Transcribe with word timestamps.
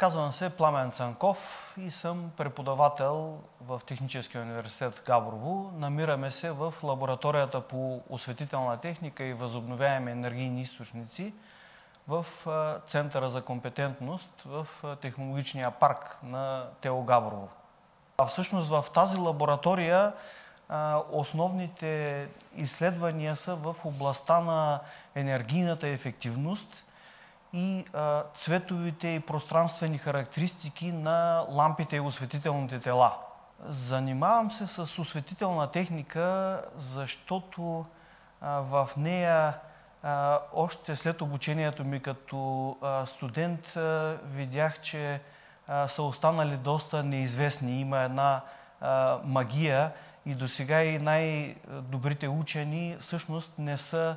Казвам 0.00 0.32
се 0.32 0.50
Пламен 0.50 0.90
Цанков 0.90 1.74
и 1.80 1.90
съм 1.90 2.30
преподавател 2.36 3.38
в 3.60 3.80
Техническия 3.86 4.42
университет 4.42 5.02
Габрово. 5.06 5.72
Намираме 5.76 6.30
се 6.30 6.50
в 6.50 6.74
лабораторията 6.82 7.60
по 7.60 8.00
осветителна 8.08 8.76
техника 8.76 9.24
и 9.24 9.32
възобновяеми 9.32 10.10
енергийни 10.10 10.60
източници 10.60 11.34
в 12.08 12.26
Центъра 12.86 13.30
за 13.30 13.42
компетентност 13.42 14.42
в 14.46 14.66
технологичния 15.00 15.70
парк 15.70 16.18
на 16.22 16.64
Тео 16.80 17.02
Габрово. 17.02 17.48
А 18.18 18.26
всъщност 18.26 18.68
в 18.68 18.84
тази 18.94 19.18
лаборатория 19.18 20.12
основните 21.10 22.28
изследвания 22.56 23.36
са 23.36 23.54
в 23.54 23.76
областта 23.84 24.40
на 24.40 24.80
енергийната 25.14 25.88
ефективност 25.88 26.84
и 27.52 27.84
цветовите 28.34 29.08
и 29.08 29.20
пространствени 29.20 29.98
характеристики 29.98 30.92
на 30.92 31.46
лампите 31.50 31.96
и 31.96 32.00
осветителните 32.00 32.80
тела. 32.80 33.16
Занимавам 33.68 34.50
се 34.50 34.66
с 34.66 34.98
осветителна 34.98 35.70
техника, 35.70 36.60
защото 36.78 37.86
в 38.42 38.88
нея 38.96 39.54
още 40.52 40.96
след 40.96 41.22
обучението 41.22 41.84
ми 41.84 42.00
като 42.00 42.76
студент 43.06 43.72
видях, 44.24 44.80
че 44.80 45.20
са 45.88 46.02
останали 46.02 46.56
доста 46.56 47.02
неизвестни. 47.02 47.80
Има 47.80 47.98
една 47.98 48.40
магия 49.24 49.92
и 50.26 50.34
до 50.34 50.48
сега 50.48 50.82
и 50.82 50.98
най-добрите 50.98 52.28
учени 52.28 52.96
всъщност 53.00 53.52
не 53.58 53.78
са 53.78 54.16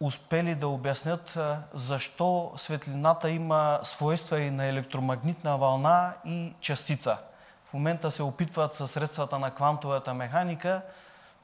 успели 0.00 0.54
да 0.54 0.68
обяснят 0.68 1.38
защо 1.74 2.52
светлината 2.56 3.30
има 3.30 3.80
свойства 3.82 4.40
и 4.40 4.50
на 4.50 4.66
електромагнитна 4.66 5.58
вълна 5.58 6.12
и 6.24 6.54
частица. 6.60 7.18
В 7.64 7.72
момента 7.72 8.10
се 8.10 8.22
опитват 8.22 8.74
със 8.74 8.90
средствата 8.90 9.38
на 9.38 9.50
квантовата 9.50 10.14
механика, 10.14 10.82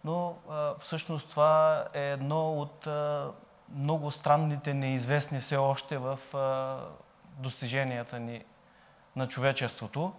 но 0.05 0.35
всъщност 0.79 1.31
това 1.31 1.85
е 1.95 2.11
едно 2.11 2.53
от 2.53 2.89
много 3.75 4.11
странните 4.11 4.75
неизвестни 4.75 5.41
все 5.41 5.57
още 5.57 5.99
в 5.99 6.19
достиженията 7.39 8.19
ни 8.19 8.45
на 9.17 9.29
човечеството. 9.29 10.13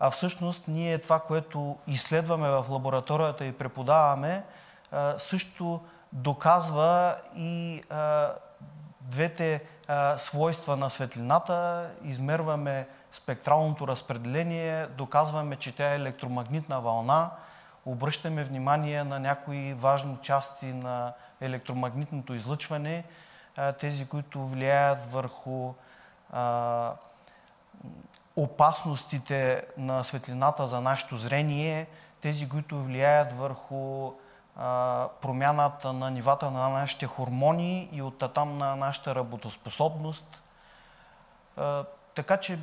А 0.00 0.10
всъщност 0.10 0.68
ние 0.68 0.98
това, 0.98 1.20
което 1.20 1.78
изследваме 1.86 2.48
в 2.48 2.66
лабораторията 2.68 3.44
и 3.44 3.52
преподаваме, 3.52 4.44
също 5.18 5.80
доказва 6.12 7.16
и 7.36 7.82
а, 7.90 8.32
двете 9.00 9.62
а, 9.88 10.18
свойства 10.18 10.76
на 10.76 10.90
светлината, 10.90 11.90
измерваме 12.04 12.88
спектралното 13.12 13.88
разпределение, 13.88 14.86
доказваме, 14.86 15.56
че 15.56 15.76
тя 15.76 15.92
е 15.92 15.96
електромагнитна 15.96 16.80
вълна, 16.80 17.30
обръщаме 17.86 18.44
внимание 18.44 19.04
на 19.04 19.20
някои 19.20 19.74
важни 19.74 20.16
части 20.22 20.66
на 20.66 21.12
електромагнитното 21.40 22.34
излъчване, 22.34 23.04
а, 23.56 23.72
тези, 23.72 24.06
които 24.06 24.46
влияят 24.46 25.12
върху 25.12 25.74
а, 26.32 26.92
опасностите 28.36 29.64
на 29.76 30.04
светлината 30.04 30.66
за 30.66 30.80
нашето 30.80 31.16
зрение, 31.16 31.86
тези, 32.20 32.48
които 32.48 32.82
влияят 32.82 33.32
върху 33.32 34.12
промяната 35.20 35.92
на 35.92 36.10
нивата 36.10 36.50
на 36.50 36.68
нашите 36.68 37.06
хормони 37.06 37.88
и 37.92 38.02
оттам 38.02 38.58
на 38.58 38.76
нашата 38.76 39.14
работоспособност. 39.14 40.42
Така 42.14 42.36
че 42.36 42.58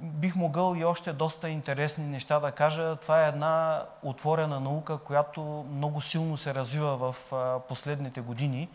бих 0.00 0.36
могъл 0.36 0.74
и 0.74 0.84
още 0.84 1.12
доста 1.12 1.48
интересни 1.48 2.04
неща 2.04 2.40
да 2.40 2.52
кажа. 2.52 2.96
Това 2.96 3.24
е 3.24 3.28
една 3.28 3.82
отворена 4.02 4.60
наука, 4.60 4.98
която 4.98 5.66
много 5.72 6.00
силно 6.00 6.36
се 6.36 6.54
развива 6.54 7.12
в 7.12 7.32
последните 7.68 8.20
години. 8.20 8.68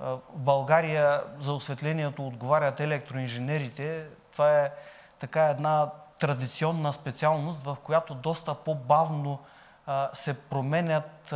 В 0.00 0.18
България 0.34 1.22
за 1.40 1.52
осветлението 1.52 2.26
отговарят 2.26 2.80
електроинженерите. 2.80 4.06
Това 4.32 4.60
е 4.60 4.72
така 5.18 5.44
една 5.44 5.90
традиционна 6.18 6.92
специалност, 6.92 7.62
в 7.62 7.76
която 7.84 8.14
доста 8.14 8.54
по-бавно 8.54 9.38
се 10.12 10.40
променят 10.40 11.34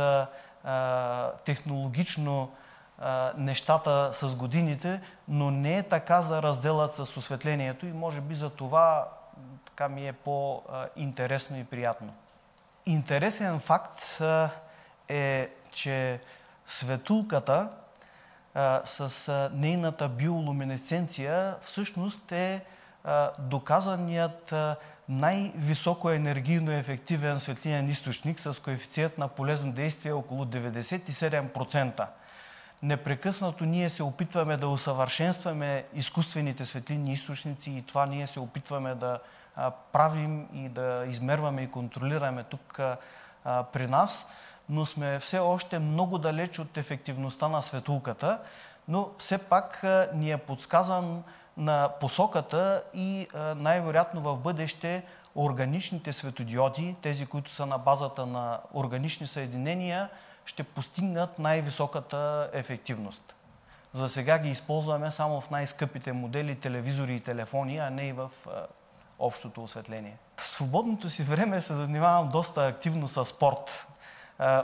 технологично 1.45 2.51
нещата 3.37 4.09
с 4.13 4.35
годините, 4.35 5.01
но 5.27 5.51
не 5.51 5.77
е 5.77 5.83
така 5.83 6.21
за 6.21 6.43
разделът 6.43 6.95
с 6.95 7.17
осветлението 7.17 7.85
и 7.85 7.93
може 7.93 8.21
би 8.21 8.35
за 8.35 8.49
това 8.49 9.07
така 9.65 9.89
ми 9.89 10.07
е 10.07 10.13
по-интересно 10.13 11.57
и 11.57 11.63
приятно. 11.63 12.13
Интересен 12.85 13.59
факт 13.59 14.21
е, 15.09 15.49
че 15.71 16.19
светулката 16.65 17.69
с 18.83 19.49
нейната 19.53 20.07
биолуминесценция 20.07 21.55
всъщност 21.61 22.31
е 22.31 22.65
доказаният 23.39 24.53
най-високо 25.09 26.09
енергийно 26.09 26.71
ефективен 26.71 27.39
светлинен 27.39 27.89
източник 27.89 28.39
с 28.39 28.61
коефициент 28.63 29.17
на 29.17 29.27
полезно 29.27 29.71
действие 29.71 30.11
около 30.11 30.45
97%. 30.45 32.07
Непрекъснато 32.83 33.65
ние 33.65 33.89
се 33.89 34.03
опитваме 34.03 34.57
да 34.57 34.67
усъвършенстваме 34.67 35.85
изкуствените 35.93 36.65
светлинни 36.65 37.11
източници 37.11 37.71
и 37.71 37.81
това 37.81 38.05
ние 38.05 38.27
се 38.27 38.39
опитваме 38.39 38.95
да 38.95 39.19
правим 39.91 40.47
и 40.53 40.69
да 40.69 41.05
измерваме 41.07 41.61
и 41.61 41.71
контролираме 41.71 42.43
тук 42.43 42.79
при 43.43 43.87
нас, 43.87 44.31
но 44.69 44.85
сме 44.85 45.19
все 45.19 45.39
още 45.39 45.79
много 45.79 46.17
далеч 46.17 46.59
от 46.59 46.77
ефективността 46.77 47.47
на 47.47 47.61
светулката, 47.61 48.39
но 48.87 49.09
все 49.17 49.37
пак 49.37 49.83
ни 50.13 50.31
е 50.31 50.37
подсказан 50.37 51.23
на 51.57 51.89
посоката 51.99 52.83
и 52.93 53.27
най-вероятно 53.55 54.21
в 54.21 54.37
бъдеще 54.37 55.03
органичните 55.35 56.13
светодиоди, 56.13 56.95
тези, 57.01 57.25
които 57.25 57.51
са 57.51 57.65
на 57.65 57.77
базата 57.77 58.25
на 58.25 58.59
органични 58.73 59.27
съединения, 59.27 60.09
ще 60.45 60.63
постигнат 60.63 61.39
най-високата 61.39 62.49
ефективност. 62.53 63.35
За 63.93 64.09
сега 64.09 64.39
ги 64.39 64.49
използваме 64.49 65.11
само 65.11 65.41
в 65.41 65.49
най-скъпите 65.49 66.11
модели 66.11 66.55
телевизори 66.55 67.15
и 67.15 67.19
телефони, 67.19 67.77
а 67.77 67.89
не 67.89 68.07
и 68.07 68.13
в 68.13 68.29
общото 69.19 69.63
осветление. 69.63 70.17
В 70.37 70.47
свободното 70.47 71.09
си 71.09 71.23
време 71.23 71.61
се 71.61 71.73
занимавам 71.73 72.29
доста 72.29 72.67
активно 72.67 73.07
с 73.07 73.25
спорт. 73.25 73.87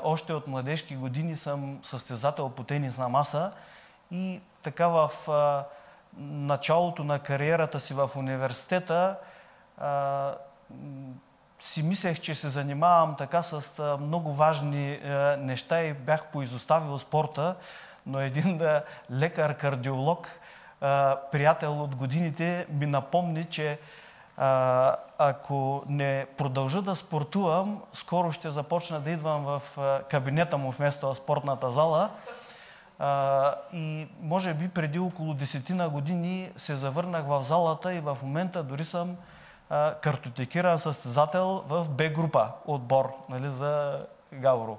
Още 0.04 0.34
от 0.34 0.48
младежки 0.48 0.96
години 0.96 1.36
съм 1.36 1.80
състезател 1.84 2.50
по 2.50 2.64
тенис 2.64 2.98
на 2.98 3.10
маса 3.10 3.52
и 4.12 4.42
така 4.64 4.88
в 4.88 5.10
началото 6.18 7.04
на 7.04 7.20
кариерата 7.20 7.80
си 7.80 7.94
в 7.94 8.12
университета 8.16 9.16
а, 9.78 10.32
си 11.60 11.84
мислех, 11.84 12.20
че 12.20 12.36
се 12.36 12.50
занимавам 12.50 13.16
така 13.18 13.44
с 13.44 13.98
много 14.02 14.34
важни 14.34 14.94
а, 14.94 15.38
неща 15.40 15.84
и 15.84 15.94
бях 15.94 16.26
поизоставил 16.26 17.00
спорта, 17.00 17.56
но 18.06 18.20
един 18.20 18.58
да, 18.58 18.84
лекар-кардиолог, 19.12 20.28
а, 20.82 21.18
приятел 21.32 21.84
от 21.84 21.96
годините, 21.96 22.68
ми 22.70 22.86
напомни, 22.86 23.46
че 23.46 23.80
а, 24.38 24.96
ако 25.18 25.84
не 25.88 26.26
продължа 26.38 26.82
да 26.82 26.96
спортувам, 26.96 27.82
скоро 27.94 28.32
ще 28.32 28.50
започна 28.50 29.00
да 29.00 29.12
идвам 29.12 29.44
в 29.44 29.62
кабинета 30.10 30.58
му 30.58 30.72
вместо 30.72 31.14
в 31.14 31.18
спортната 31.18 31.72
зала 31.72 32.10
а, 33.00 33.56
и 33.74 34.08
може 34.22 34.54
би 34.54 34.68
преди 34.68 35.00
около 35.00 35.34
десетина 35.34 35.90
години 35.90 36.50
се 36.58 36.76
завърнах 36.76 37.26
в 37.28 37.44
залата 37.44 37.94
и 37.94 38.00
в 38.00 38.18
момента 38.24 38.64
дори 38.64 38.86
съм 38.86 39.16
а, 39.70 39.94
картотекиран 39.94 40.80
състезател 40.80 41.64
в 41.68 41.88
Б 41.90 42.10
група 42.10 42.52
отбор 42.66 43.12
нали, 43.30 43.48
за 43.48 44.02
Гавро. 44.34 44.78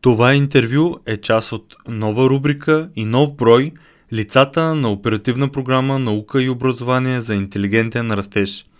Това 0.00 0.34
интервю 0.34 0.98
е 1.06 1.16
част 1.16 1.52
от 1.52 1.76
нова 1.88 2.30
рубрика 2.30 2.90
и 2.96 3.04
нов 3.04 3.34
брой 3.34 3.72
Лицата 4.12 4.74
на 4.74 4.88
оперативна 4.88 5.48
програма 5.48 5.98
Наука 5.98 6.42
и 6.42 6.48
образование 6.48 7.20
за 7.20 7.34
интелигентен 7.34 8.10
растеж– 8.10 8.66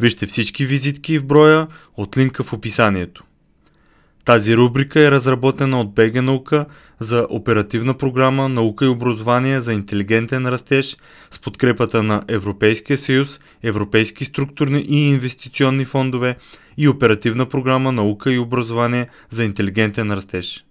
Вижте 0.00 0.26
всички 0.26 0.66
визитки 0.66 1.18
в 1.18 1.26
броя 1.26 1.66
от 1.96 2.16
линка 2.16 2.44
в 2.44 2.52
описанието. 2.52 3.24
Тази 4.24 4.56
рубрика 4.56 5.00
е 5.00 5.10
разработена 5.10 5.80
от 5.80 5.94
БГ 5.94 6.22
Наука 6.22 6.66
за 7.00 7.26
оперативна 7.30 7.94
програма 7.94 8.48
Наука 8.48 8.84
и 8.84 8.88
образование 8.88 9.60
за 9.60 9.72
интелигентен 9.72 10.46
растеж 10.46 10.96
с 11.30 11.38
подкрепата 11.38 12.02
на 12.02 12.22
Европейския 12.28 12.98
съюз, 12.98 13.40
Европейски 13.62 14.24
структурни 14.24 14.80
и 14.88 15.10
инвестиционни 15.10 15.84
фондове 15.84 16.36
и 16.76 16.88
оперативна 16.88 17.46
програма 17.46 17.92
Наука 17.92 18.32
и 18.32 18.38
образование 18.38 19.08
за 19.30 19.44
интелигентен 19.44 20.10
растеж. 20.10 20.64